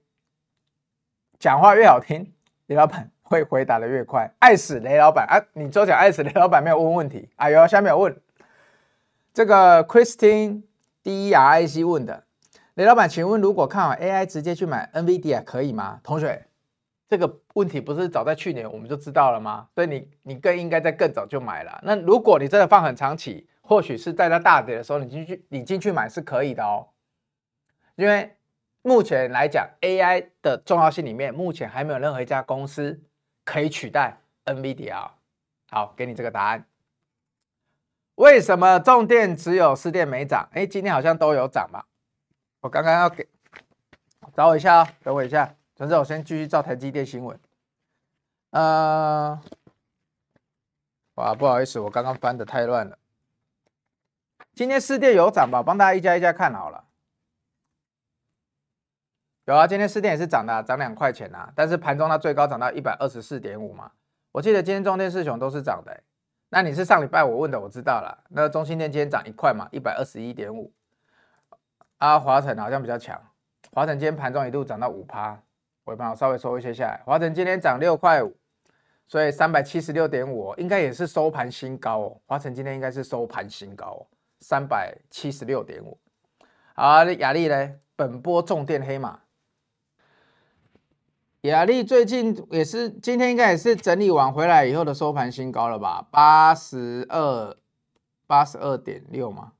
[1.40, 2.32] 讲话越好听，
[2.66, 4.32] 雷老板会回答的越快。
[4.38, 5.44] 爱死雷老板啊！
[5.54, 7.28] 你就讲爱死雷老板没有问问题。
[7.34, 8.16] 哎呦，下面有问
[9.34, 10.62] 这个 Christine
[11.02, 12.24] D E R I C 问的，
[12.74, 15.98] 雷老板，请问如果看好 AI 直接去买 NVIDIA 可以吗？
[16.04, 16.44] 同学。
[17.08, 19.68] 这个问题不是早在去年我们就知道了吗？
[19.74, 21.80] 所以你你更应该在更早就买了。
[21.82, 26.88] 那如果你真的放很长期，或许是在它大跌的时候你进去你进去买是可以的哦。
[27.96, 28.36] 因为
[28.82, 33.02] 目前来讲，AI 的重要性里面，目前还没有任何一家公司
[33.44, 35.10] 可以取代 NVIDIA。
[35.70, 36.64] 好，给你这个答案。
[38.14, 40.48] 为什么重电只有四电没涨？
[40.52, 41.84] 哎，今天好像都有涨吧？
[42.60, 43.26] 我刚刚要给
[44.32, 45.54] 找我一下哦，等我一下。
[45.74, 47.38] 总之，我先继续照台积电新闻。
[48.50, 49.40] 呃，
[51.14, 52.98] 哇，不好意思，我刚刚翻的太乱了。
[54.54, 55.62] 今天士电有涨吧？
[55.62, 56.84] 帮大家一家一家看好了。
[59.44, 61.52] 有啊，今天士电也是涨的，涨两块钱啊。
[61.54, 63.92] 但是盘中它最高涨到一百二十四点五嘛。
[64.32, 66.02] 我记得今天中电四雄都是涨的。
[66.48, 68.24] 那你是上礼拜我问的，我知道了。
[68.30, 70.72] 那中兴电今天涨一块嘛，一百二十一点五。
[71.98, 73.20] 啊，华晨好像比较强。
[73.72, 75.38] 华晨今天盘中一度涨到五趴。
[75.88, 78.36] 尾盘我稍微收一些下来，华晨今天涨六块五，
[79.06, 82.20] 所以三百七十六点五，应该也是收盘新高哦。
[82.26, 84.06] 华晨今天应该是收盘新高哦，
[84.40, 85.98] 三百七十六点五。
[86.74, 87.74] 好，亚力呢？
[87.96, 89.20] 本波重电黑马，
[91.40, 96.06] 亚力最近也是今天应该也是整理完回来以后的收盘新高了吧？
[96.12, 97.56] 八十二，
[98.26, 99.54] 八十二点六吗？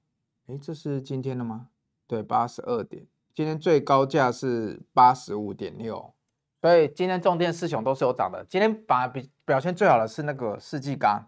[0.47, 1.69] 诶，这是今天的吗？
[2.07, 6.15] 对，八十二点，今天最高价是八十五点六。
[6.61, 8.45] 所以今天重电四雄都是有涨的。
[8.49, 11.25] 今天反而比表现最好的是那个世纪钢，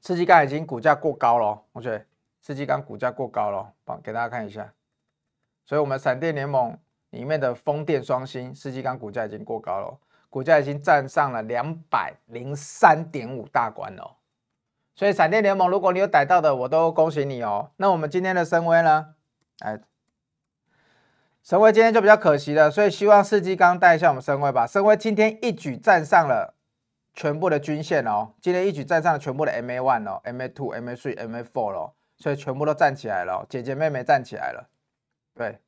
[0.00, 2.06] 世纪钢已经股价过高了，同学，
[2.40, 4.72] 世纪钢股价过高了，帮给大家看一下。
[5.66, 6.78] 所以我们闪电联盟
[7.10, 14.16] 里面的风电双星，世纪钢股价已经过高了，股价已经站上了两百零三点五大关了。
[14.94, 17.72] 所以闪电联盟，如果你有逮到的，我都恭喜你哦。
[17.78, 19.14] 那我们今天的深威呢？
[19.58, 19.80] 哎。
[21.42, 24.66] 神威今天就比较可惜了，所以希望世纪刚带一下我们神威吧。
[24.66, 26.54] 神威今天一举站上了
[27.14, 34.68] 全部的均线哦，今天一举站上了全部的 MA one 哦，MA two、MA three、MA four 哦，所以全部都站起来了，姐姐妹妹站起来了。
[35.34, 35.58] 对，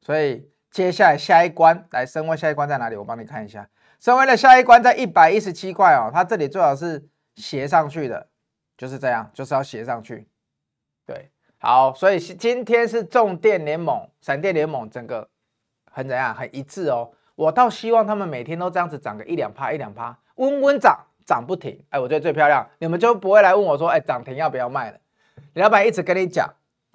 [0.00, 2.96] 所以接下来下一关来神威下一关在哪里？
[2.96, 8.28] 我帮你看一下，升威的下一关在一百一十七块哦，它这里最好是斜上去的，
[8.76, 10.28] 就是这样，就是要斜上去。
[11.06, 15.28] 对，好，所以今天是重电联盟、闪电联盟整个
[15.90, 17.10] 很怎样，很一致哦。
[17.34, 21.82] 我倒希望他们每天都这样子涨个一两趴、一两趴，温温涨，涨不停。
[21.90, 24.98] 哎，我觉得最漂亮，你们就不会来问我说，哎，涨停要不要卖了？
[25.54, 26.48] 李老板一直跟你讲，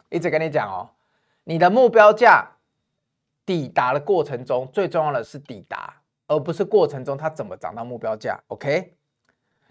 [0.10, 0.90] 一直跟你讲哦，
[1.44, 2.48] 你的目标价
[3.46, 5.96] 抵达的过程中，最重要的是抵达，
[6.28, 8.40] 而不是过程中它怎么涨到目标价。
[8.48, 8.94] OK，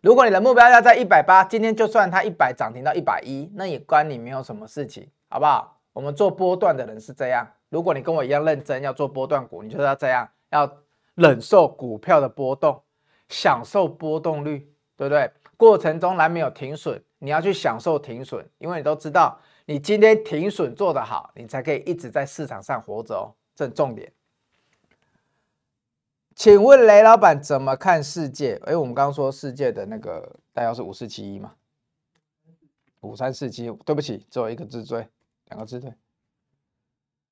[0.03, 5.79] 如果你的目标价在一百八，今天就算它一百涨停到一百一，那也关你没有什么事情，好不好？
[5.93, 10.29] 我们做波段的人是这样，如果你跟我一样认真要做波段股，你就是要这样。
[10.51, 10.69] 要
[11.15, 12.83] 忍受股票的波动，
[13.29, 15.31] 享受波动率，对不对？
[15.57, 24.11] 过程中难免有停损，你要去享受停损，因为你都知道，你今天停损做得好，你才可以一直在市场上活着哦，这是重点。
[26.41, 28.59] 请问雷老板怎么看世界？
[28.65, 31.53] 哎，我们刚刚说世界的那个代号是五四七一嘛？
[33.01, 35.07] 五三四七，对不起，只有一个字对，
[35.51, 35.93] 两个字对。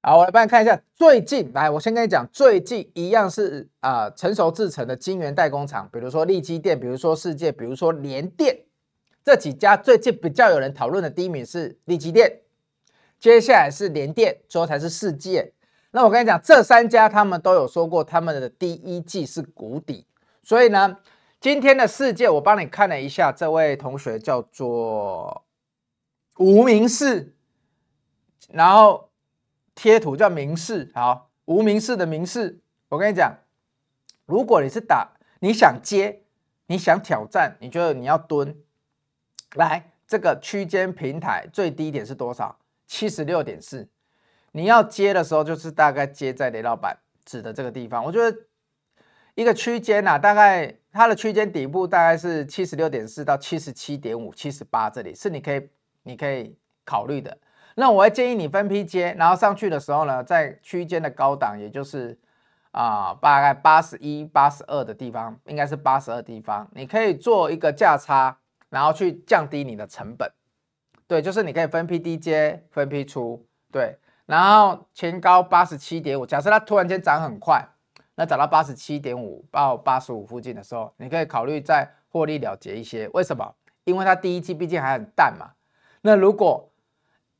[0.02, 8.66] 好，我来帮你看一下最近来，我先跟你讲，最近一样是啊、成熟制成的晶圆代工厂，比如说力积电，比如说世界，比如说联电
[9.24, 12.42] 这几家，最近比较有人讨论的第一名是力积电，
[13.18, 15.54] 接下来是联电，最后才是世界。
[15.90, 20.06] 那我跟你讲，这三家他们都有说过，他们的第一季是谷底，
[20.42, 20.96] 所以呢，
[21.40, 25.44] 今天的世界我帮你看了一下，这位同学叫做
[26.36, 27.34] 无名氏，
[28.50, 29.06] 然后。
[29.80, 32.58] 贴图叫明世，好，无名氏的明世。
[32.88, 33.32] 我跟你讲，
[34.26, 36.24] 如果你是打，你想接，
[36.66, 38.56] 你想挑战，你觉得你要蹲，
[39.54, 42.58] 来这个区间平台最低点是多少？
[42.88, 43.88] 七十六点四。
[44.58, 48.04] 你要接的时候，就是大概接在雷老板指的这个地方。
[48.04, 48.36] 我觉得
[49.36, 55.68] 一个区间呐，大概它的区间底部大概是七十六点四到七十七点五、七十八，这里是你可以
[56.02, 57.38] 你可以考虑的。
[57.76, 62.18] 那我会建议你分批接，然后上去的时候呢，在区间的高档，也就是
[62.72, 68.36] 啊、大概八十一、八十二的地方，应该是八十二地方，你可以做一个价差，
[68.70, 70.28] 然后去降低你的成本。
[71.06, 73.46] 对，就是你可以分批低接，分批出。
[73.70, 73.96] 对，
[74.28, 77.66] 然后前高八十七点五，假设它突然间涨很快，
[78.14, 83.08] 那涨到八十七点五到八十五附近的时候，你可以考虑再获利了结一些。
[83.14, 83.54] 为什么？
[83.84, 85.52] 因为它第一季毕竟还很淡嘛。
[86.02, 86.70] 那如果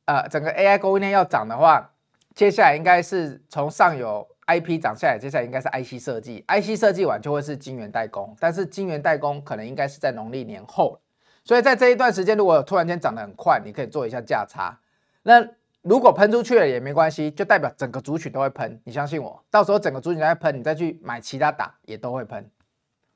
[0.05, 1.91] 呃，整个 AI 供应链要涨的话，
[2.33, 10.99] 接下来应该是从上游 IP 涨下来，接下来应该是 IC 设计，IC 设计完就会是晶圆代工，但是晶圆代工可能应该是在农历年后，
[11.43, 14.79] 所以在这一段时间，如果突然间涨得很快，你可以做一下价差。
[15.21, 15.47] 那
[15.81, 22.43] 如果喷出去了也没关系，就代表整个族群都会喷，你相信我，到时候整个族群都会喷，你再去买其他打也都会喷，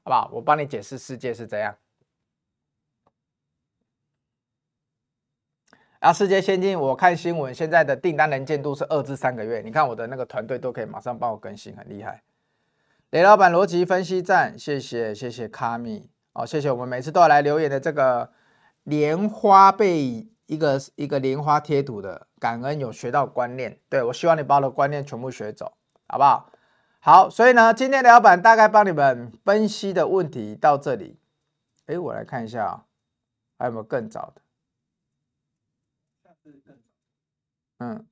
[0.04, 0.30] 好不好？
[0.34, 1.76] 我帮你解释，世界是怎样。
[6.00, 9.62] 啊，世界先进，我看新闻，现在的订单能见度是二至三个月。
[9.62, 12.24] 你看我的那个团队都可以马上帮我更新，很厉害。
[13.12, 18.32] 雷老板逻辑分析站，谢谢谢谢卡米哦，谢谢我们每次都要来留言的这个
[18.84, 23.80] 莲花被一个一个莲花贴图的，感恩有学到观念。
[23.90, 25.78] 对，我希望你把我的观念全部学走，
[26.08, 26.50] 好不好？
[27.00, 31.20] 好，所以呢，今天的老板大概帮你们分析的问题到这里。
[31.86, 32.86] 哎，我来看一下啊，
[33.58, 34.42] 还有没有更早的？
[37.80, 38.08] 嗯，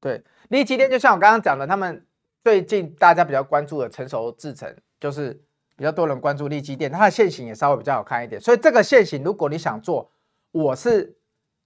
[0.00, 2.06] 对，力积电就像我刚刚讲的，他们
[2.42, 5.44] 最近大家比较关注的成熟制程，就是
[5.76, 8.40] 比较多人关注利基店，它的线型也稍微比较好看一点。
[8.40, 10.10] 所以这个线型，如果你想做，
[10.52, 11.16] 我是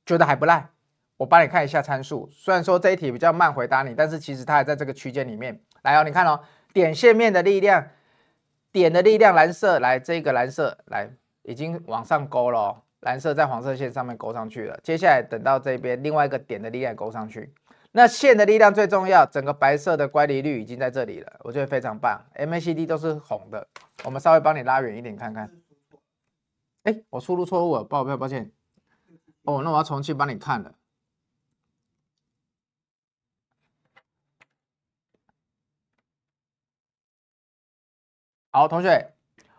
[0.06, 0.70] 觉得还不赖。
[1.16, 5.60] 我帮你看一下参数，虽然说这一题比较慢回答你，但是其实它还在这个区间里面。
[5.82, 6.40] 来哦，你看哦，
[6.72, 7.88] 点线面的力量，
[8.70, 11.10] 点的力量，蓝色来，这个蓝色来，
[11.42, 12.82] 已经往上勾了哦。
[13.00, 17.52] 蓝色在黄色线上面勾上去了，接下来等到这边另外一个点的力量勾上去，
[17.92, 22.22] 那线的力量最重要，整个白色的乖离率已经在这里了，我觉得非常棒。
[22.34, 23.66] MACD 都是红的，
[24.04, 25.50] 我们稍微帮你拉远一点看看。
[26.84, 28.52] 哎，我输入错误了，抱歉抱歉。
[29.42, 30.74] 哦，那我要重新帮你看了。
[38.50, 39.14] 好，同学。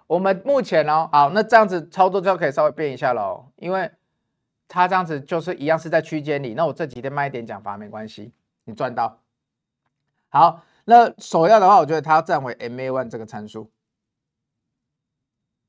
[0.07, 3.91] 我们目前哦，好，那这样子操作就可以稍微变一下喽，因为
[4.69, 6.53] 它这样子就是一样是在区间里。
[6.53, 8.31] 那我这几天卖一点讲法没关系，
[8.63, 9.19] 你赚到。
[10.29, 13.69] 好，那首要的话，我觉得它要站回 MA one 这个参数。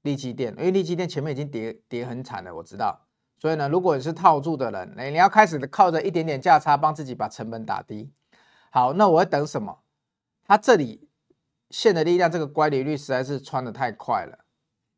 [0.02, 3.06] 利基电，因为利基电前面已经跌跌很惨了，我知道。
[3.38, 8.12] 所以呢，如果你是套住的人，你你要开始靠着一点点价差帮自己把成本打低。
[8.70, 9.80] 好，那我会等什么？
[10.46, 11.08] 它这里
[11.70, 14.44] 线的力量，这个乖离率实在是穿的太快了。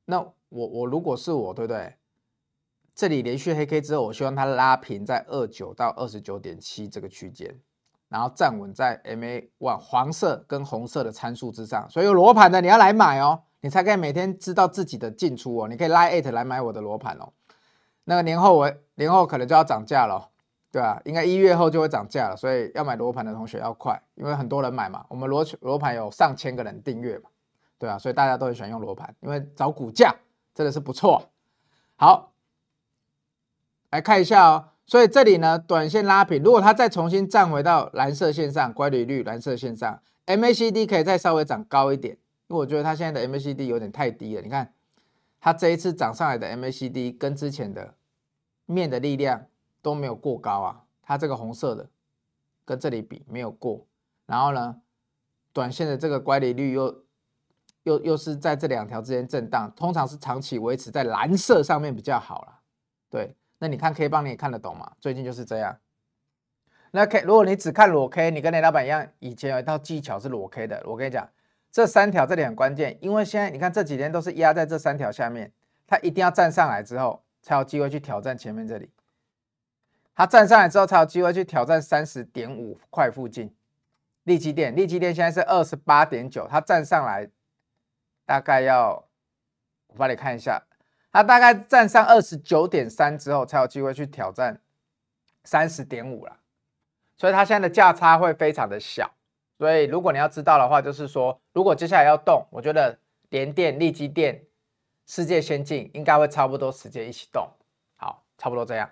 [0.06, 1.96] 那我我如果是我，对不对？
[2.94, 7.58] 这里连续黑 K 之后，我希望它拉平在二九到二十九点七这个区间，
[8.08, 11.88] 然后站稳在 MA one 黄色跟红色的参数之上。
[11.88, 15.68] 所以有罗盘的你要来买哦，你才可以每天知道自己的进出哦。
[15.68, 17.32] 你可以拉 it 来买我的罗盘哦。
[18.04, 20.28] 那个年后我年后可能就要涨价了，
[20.70, 21.00] 对吧？
[21.06, 25.06] 应该一月后就会涨价了，所以要买罗盘的同学要快，因为很多人买嘛。
[25.08, 27.30] 我们罗罗盘有上千个人订阅嘛，
[27.78, 30.14] 对啊，所以大家都很喜欢用罗盘，因为找股价
[30.54, 31.30] 真的是不错。
[31.96, 32.31] 好。
[33.92, 42.14] 来看一下哦，所以这里呢，短线拉平，如果它再重新站回到蓝色线上，乖离率蓝色线上，MACD 可以再稍微涨高一点，
[42.48, 44.40] 因为我觉得它现在的 MACD 有点太低了。
[44.40, 44.72] 你看，
[45.38, 47.94] 它这一次涨上来的 MACD 跟之前的
[48.64, 49.44] 面的力量
[49.82, 51.86] 都没有过高啊，它这个红色的
[52.64, 53.86] 跟这里比没有过，
[54.24, 54.80] 然后呢，
[55.52, 57.04] 短线的这个乖离率又
[57.82, 62.60] 又又是在这两条之间震荡，通常是长期维持在蓝色上面比较好了，
[63.10, 63.36] 对。
[63.62, 64.90] 那你看 K 棒你也看得懂吗？
[64.98, 65.78] 最近就是这样。
[66.90, 70.82] 那 K 如果你只看裸 K，你跟雷老板一样，以前有一套技巧是裸 K 的。
[70.84, 71.30] 我跟你讲，
[71.70, 75.52] 这三条这里很关键，因为现在你看这几天都是压在这三条下面，
[75.86, 78.90] 它一定要站上来之后才有机会去挑战前面这里。
[80.16, 83.54] 它站上来之后才有机会去挑战三十点五块附近。
[84.24, 87.30] 利基电，利基电现在是二十八点九，它站上来
[88.26, 89.04] 大概要
[89.86, 90.60] 我帮你看一下。
[91.12, 94.58] 它大概站上二十九点三之后，才有机会去挑战
[95.44, 96.36] 三十点五了，
[97.16, 99.10] 所以它现在的价差会非常的小。
[99.58, 102.98] 所以如果你要知道的话，就是说，如果接下来要动，我觉得
[103.28, 104.42] 联电、力积电、
[105.06, 107.48] 世界先进应该会差不多时间一起动。
[107.96, 108.88] 好，差不多这样。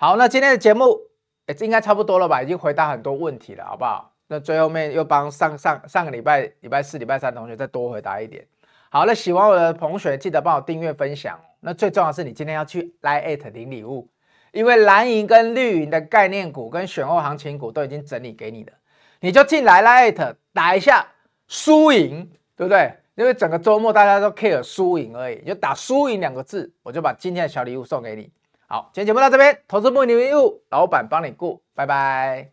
[0.00, 0.98] 好，那今天的节目
[1.46, 2.42] 哎，应该差不多了吧？
[2.42, 4.12] 已经回答很多问题了，好不好？
[4.26, 8.46] 那最后面又帮上上上个礼拜礼拜四、礼拜三同学再多回答一点。
[8.90, 11.38] 好，那喜欢我的同学记得帮我订阅分享。
[11.60, 14.08] 那最重要是，你今天要去 LINE@ 领礼物，
[14.52, 18.72] 因为蓝银跟绿银的概念股跟选后行情股都已经整理给你了，
[19.20, 21.06] 你就进来 LINE@ 打一下
[21.46, 22.92] 输赢，对不对？
[23.14, 28.30] 因为整个周末大家都 care 输赢而已，就打输赢两个字，我就把今天的小礼物送给你。
[28.68, 32.52] 好，今天节目到这边，投资不迷路，老板帮你顾，拜拜。